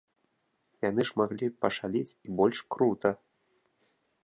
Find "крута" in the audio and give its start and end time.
2.77-3.09